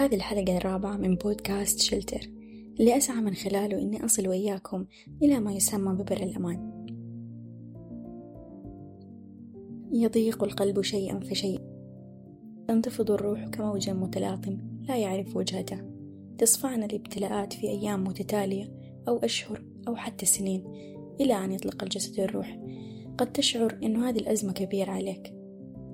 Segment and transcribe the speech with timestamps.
[0.00, 2.30] وهذه الحلقة الرابعة من بودكاست شلتر
[2.80, 4.84] اللي أسعى من خلاله إني أصل وياكم
[5.22, 6.86] إلى ما يسمى ببر الأمان.
[9.92, 11.60] يضيق القلب شيئا فشيئا.
[12.68, 15.80] تنتفض الروح كموج متلاطم لا يعرف وجهته.
[16.38, 18.72] تصفعنا الابتلاءات في أيام متتالية
[19.08, 20.64] أو أشهر أو حتى سنين
[21.20, 22.60] إلى أن يطلق الجسد الروح.
[23.18, 25.34] قد تشعر إنه هذه الأزمة كبيرة عليك.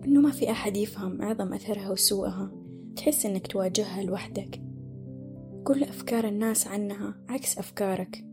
[0.05, 2.66] إنه ما في أحد يفهم عظم أثرها وسوءها.
[2.96, 4.62] تحس إنك تواجهها لوحدك.
[5.64, 8.24] كل أفكار الناس عنها عكس أفكارك.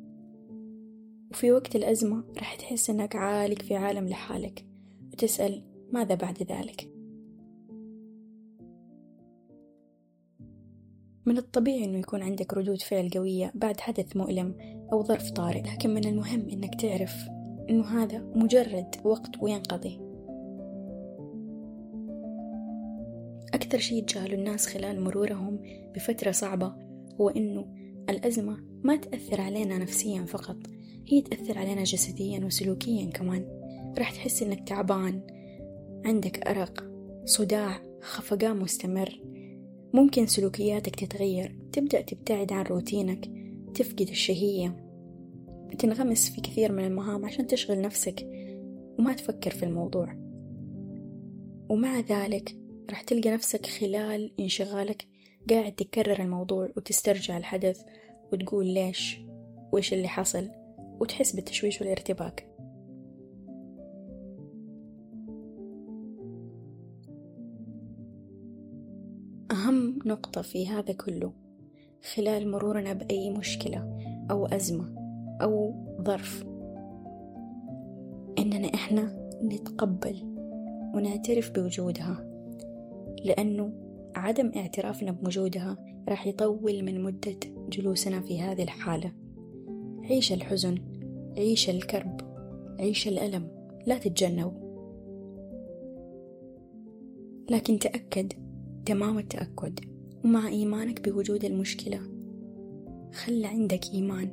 [1.31, 4.65] وفي وقت الأزمة راح تحس إنك عالق في عالم لحالك
[5.13, 6.89] وتسأل ماذا بعد ذلك؟
[11.25, 14.55] من الطبيعي إنه يكون عندك ردود فعل قوية بعد حدث مؤلم
[14.93, 17.13] أو ظرف طارئ لكن من المهم إنك تعرف
[17.69, 20.02] إنه هذا مجرد وقت وينقضي.
[23.73, 25.59] أكثر شيء يتجاهله الناس خلال مرورهم
[25.95, 26.73] بفترة صعبة
[27.21, 27.65] هو إنه
[28.09, 30.57] الأزمة ما تأثر علينا نفسيا فقط
[31.07, 33.45] هي تأثر علينا جسديا وسلوكيا كمان.
[33.97, 35.21] راح تحس إنك تعبان
[36.05, 36.83] عندك أرق
[37.25, 39.21] صداع خفقان مستمر.
[39.93, 43.31] ممكن سلوكياتك تتغير تبدأ تبتعد عن روتينك
[43.73, 44.77] تفقد الشهية.
[45.79, 48.27] تنغمس في كثير من المهام عشان تشغل نفسك
[48.99, 50.15] وما تفكر في الموضوع.
[51.69, 55.07] ومع ذلك راح تلقى نفسك خلال انشغالك
[55.49, 57.81] قاعد تكرر الموضوع وتسترجع الحدث
[58.33, 59.19] وتقول ليش؟
[59.71, 60.49] وإيش اللي حصل؟
[60.99, 62.47] وتحس بالتشويش والارتباك.
[69.51, 71.33] أهم نقطة في هذا كله
[72.15, 73.97] خلال مرورنا بأي مشكلة
[74.31, 74.95] أو أزمة
[75.41, 76.43] أو ظرف
[78.39, 80.15] إننا إحنا نتقبل
[80.95, 82.32] ونعترف بوجودها.
[83.23, 83.73] لأنه
[84.15, 85.77] عدم اعترافنا بوجودها
[86.09, 87.39] راح يطول من مدة
[87.69, 89.11] جلوسنا في هذه الحالة.
[90.03, 90.77] عيش الحزن
[91.37, 92.21] عيش الكرب
[92.79, 93.47] عيش الألم
[93.87, 94.63] لا تتجنب.
[97.49, 98.33] لكن تأكد
[98.85, 99.79] تمام التأكد
[100.25, 101.99] ومع إيمانك بوجود المشكلة
[103.13, 104.29] خل عندك إيمان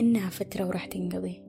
[0.00, 1.47] إنها فترة وراح تنقضي.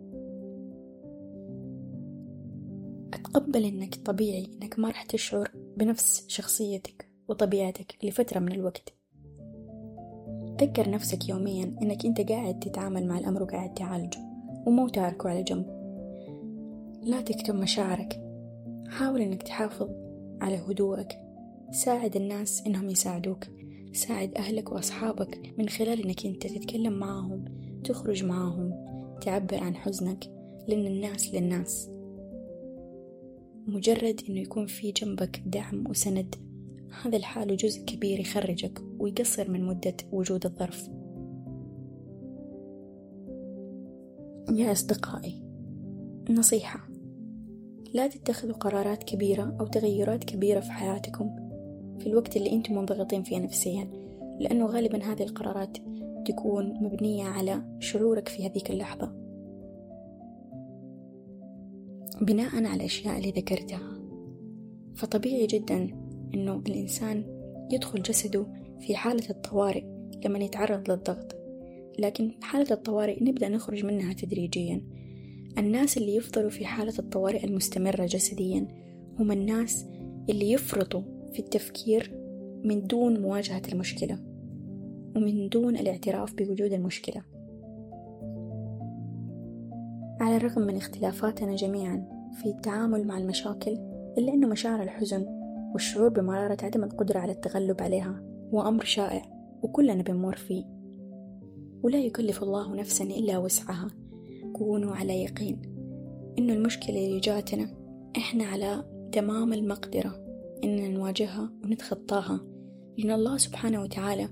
[3.29, 8.93] أتقبل إنك طبيعي إنك ما راح تشعر بنفس شخصيتك وطبيعتك لفترة من الوقت.
[10.57, 14.19] تذكر نفسك يوميا إنك أنت قاعد تتعامل مع الأمر وقاعد تعالجه
[14.65, 15.65] ومو تاركه على جنب.
[17.03, 18.21] لا تكتم مشاعرك.
[18.87, 19.89] حاول إنك تحافظ
[20.41, 21.19] على هدوءك.
[21.71, 23.45] ساعد الناس إنهم يساعدوك.
[23.93, 27.45] ساعد أهلك وأصحابك من خلال إنك أنت تتكلم معاهم
[27.83, 28.85] تخرج معاهم
[29.21, 30.25] تعبر عن حزنك
[30.67, 31.89] لأن الناس للناس.
[33.69, 36.35] مجرد إنه يكون في جنبك دعم وسند.
[37.03, 40.89] هذا الحال جزء كبير يخرجك ويقصر من مدة وجود الظرف.
[44.51, 45.41] يا أصدقائي
[46.29, 46.89] نصيحة.
[47.93, 51.35] لا تتخذوا قرارات كبيرة أو تغيرات كبيرة في حياتكم
[51.99, 53.91] في الوقت اللي أنتم منضغطين فيه نفسيا
[54.39, 55.77] لأنه غالبا هذه القرارات
[56.25, 59.18] تكون مبنية على شعورك في هذيك اللحظة.
[62.21, 63.99] بناء على الأشياء اللي ذكرتها.
[64.95, 65.89] فطبيعي جدا
[66.33, 67.23] أنه الإنسان
[67.71, 68.45] يدخل جسده
[68.79, 69.83] في حالة الطوارئ
[70.25, 71.35] لما يتعرض للضغط.
[71.99, 74.81] لكن حالة الطوارئ نبدأ نخرج منها تدريجيا.
[75.57, 78.67] الناس اللي يفضلوا في حالة الطوارئ المستمرة جسديا
[79.19, 79.85] هم الناس
[80.29, 81.01] اللي يفرطوا
[81.33, 82.11] في التفكير
[82.63, 84.19] من دون مواجهة المشكلة
[85.15, 87.23] ومن دون الاعتراف بوجود المشكلة.
[90.19, 92.05] على الرغم من اختلافاتنا جميعا
[92.41, 93.71] في التعامل مع المشاكل
[94.17, 95.25] إلا أن مشاعر الحزن
[95.73, 99.21] والشعور بمرارة عدم القدرة على التغلب عليها هو أمر شائع
[99.61, 100.63] وكلنا بنمر فيه.
[101.83, 103.87] ولا يكلف الله نفسا إلا وسعها.
[104.53, 105.61] كونوا على يقين
[106.39, 107.69] إنه المشكلة اللي جاتنا
[108.17, 110.25] إحنا على تمام المقدرة
[110.63, 112.39] إننا نواجهها ونتخطاها.
[112.97, 114.27] لأن الله سبحانه وتعالى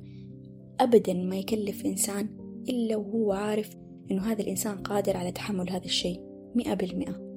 [0.79, 2.29] أبدا ما يكلف إنسان
[2.69, 3.75] إلا وهو عارف
[4.11, 6.21] إنه هذا الإنسان قادر على تحمل هذا الشيء
[6.55, 7.27] مئة بالمئة.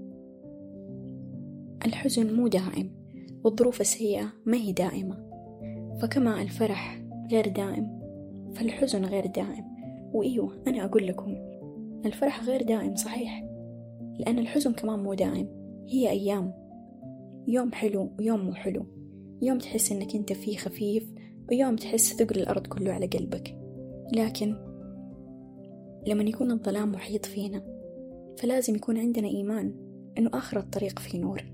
[1.87, 2.93] الحزن مو دائم
[3.45, 5.31] والظروف السيئة ما هي دائمة.
[6.03, 8.01] فكما الفرح غير دائم
[8.55, 9.65] فالحزن غير دائم.
[10.13, 11.37] وإيوه أنا أقول لكم
[12.07, 13.45] الفرح غير دائم صحيح
[14.19, 15.49] لأن الحزن كمان مو دائم
[15.89, 16.53] هي أيام.
[17.49, 18.87] يوم حلو ويوم مو حلو.
[19.43, 21.13] يوم تحس إنك أنت فيه خفيف
[21.51, 23.59] ويوم تحس ثقل الأرض كله على قلبك.
[24.13, 24.70] لكن
[26.07, 27.63] لما يكون الظلام محيط فينا
[28.39, 29.75] فلازم يكون عندنا إيمان
[30.19, 31.45] إنه آخر الطريق في نور.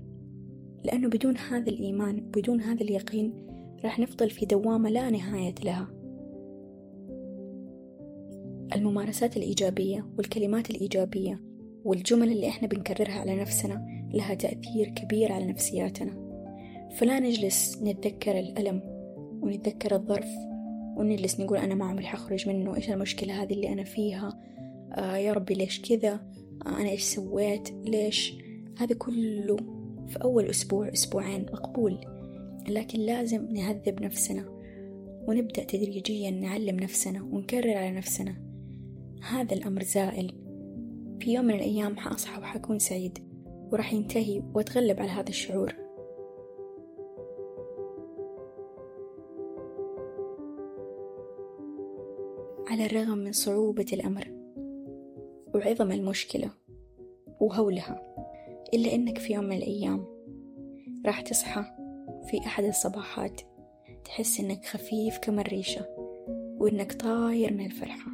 [0.83, 3.33] لأنه بدون هذا الإيمان بدون هذا اليقين
[3.83, 5.87] راح نفضل في دوامة لا نهاية لها.
[8.75, 11.41] الممارسات الإيجابية والكلمات الإيجابية
[11.85, 16.27] والجمل اللي إحنا بنكررها على نفسنا لها تأثير كبير على نفسياتنا.
[16.95, 18.81] فلا نجلس نتذكر الألم
[19.41, 20.29] ونتذكر الظرف
[20.97, 24.36] ونجلس نقول أنا ما عمري حخرج منه إيش المشكلة هذه اللي أنا فيها؟
[24.97, 26.13] يا ربي ليش كذا؟
[26.65, 28.33] آه أنا إيش سويت؟ ليش؟
[28.77, 29.57] هذا كله
[30.07, 31.97] في أول أسبوع أسبوعين مقبول.
[32.69, 34.45] لكن لازم نهذب نفسنا
[35.27, 38.35] ونبدأ تدريجيا نعلم نفسنا ونكرر على نفسنا.
[39.21, 40.33] هذا الأمر زائل.
[41.19, 43.17] في يوم من الأيام حأصحى وحكون سعيد
[43.71, 45.75] وراح ينتهي وأتغلب على هذا الشعور.
[52.67, 54.36] على الرغم من صعوبة الأمر
[55.57, 56.49] وعظم المشكلة
[57.39, 58.01] وهولها
[58.73, 60.05] إلا إنك في يوم من الأيام
[61.05, 61.63] راح تصحى
[62.29, 63.41] في أحد الصباحات
[64.05, 65.85] تحس إنك خفيف كما الريشة
[66.59, 68.11] وإنك طاير من الفرحة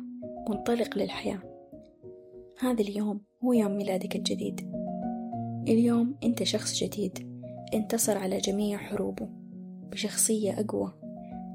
[0.49, 1.39] منطلق للحياة.
[2.59, 4.71] هذا اليوم هو يوم ميلادك الجديد.
[5.67, 7.33] اليوم أنت شخص جديد
[7.73, 9.29] انتصر على جميع حروبه
[9.91, 10.93] بشخصية أقوى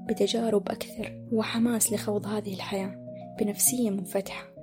[0.09, 3.09] بتجارب أكثر وحماس لخوض هذه الحياة
[3.41, 4.58] بنفسية منفتحة.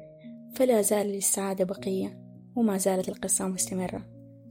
[0.56, 2.20] فلا زال للسعادة بقية
[2.56, 4.06] وما زالت القصة مستمرة.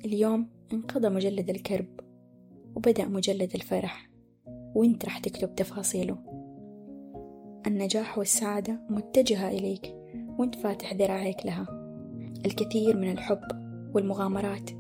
[0.05, 2.01] اليوم انقضى مجلد الكرب
[2.77, 4.11] وبدأ مجلد الفرح.
[4.75, 6.19] وانت راح تكتب تفاصيله.
[7.67, 9.95] النجاح والسعادة متجهة إليك
[10.39, 11.67] وانت فاتح ذراعيك لها.
[12.47, 13.45] الكثير من الحب
[13.95, 14.71] والمغامرات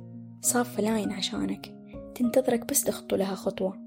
[0.40, 1.74] صافة لاين عشانك
[2.14, 3.78] تنتظرك بس تخطو لها خطوة.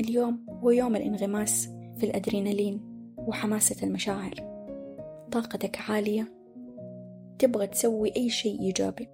[0.00, 2.80] اليوم هو يوم الانغماس في الأدرينالين
[3.16, 4.34] وحماسة المشاعر.
[5.32, 6.37] طاقتك عالية
[7.38, 9.08] تبغى تسوي أي شيء إيجابي.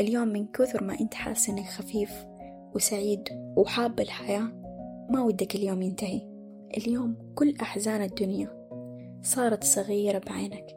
[0.00, 2.26] اليوم من كثر ما أنت حاسس إنك خفيف
[2.74, 4.52] وسعيد وحاب الحياة
[5.10, 6.30] ما ودك اليوم ينتهي.
[6.76, 8.68] اليوم كل أحزان الدنيا
[9.22, 10.76] صارت صغيرة بعينك.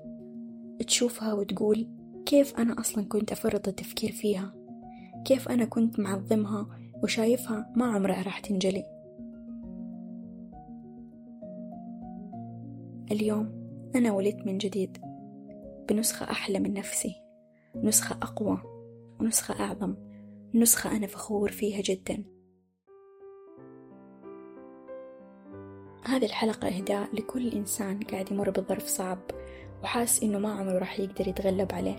[0.87, 1.87] تشوفها وتقول
[2.25, 4.53] كيف أنا أصلا كنت أفرط التفكير فيها؟
[5.25, 6.67] كيف أنا كنت معظمها
[7.03, 8.83] وشايفها ما عمرها راح تنجلي؟
[13.11, 13.51] اليوم
[13.95, 15.12] أنا ولدت من جديد.
[15.89, 17.15] بنسخة أحلى من نفسي
[17.75, 18.61] نسخة أقوى
[19.19, 19.95] ونسخة أعظم
[20.53, 22.23] نسخة أنا فخور فيها جدا.
[26.05, 29.19] هذه الحلقة إهداء لكل إنسان قاعد يمر بظرف صعب
[29.83, 31.95] وحاس إنه ما عمره راح يقدر يتغلب عليه.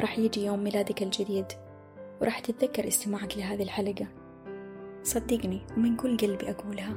[0.00, 1.46] راح يجي يوم ميلادك الجديد
[2.20, 4.06] وراح تتذكر استماعك لهذه الحلقة.
[5.02, 6.92] صدقني ومن كل قلبي أقولها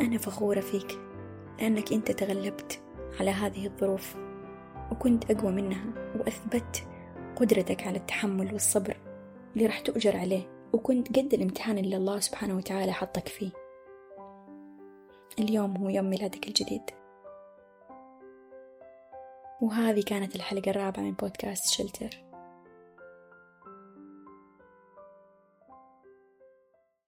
[0.00, 0.98] أنا فخورة فيك
[1.60, 2.82] لأنك أنت تغلبت
[3.20, 4.23] على هذه الظروف.
[4.94, 5.84] وكنت أقوى منها
[6.18, 6.86] وأثبت
[7.36, 8.96] قدرتك على التحمل والصبر
[9.54, 10.54] اللي راح تؤجر عليه.
[10.72, 13.50] وكنت قد الامتحان اللي الله سبحانه وتعالى حطك فيه.
[15.38, 16.82] اليوم هو يوم ميلادك الجديد.
[19.60, 22.24] وهذه كانت الحلقة الرابعة من بودكاست شلتر.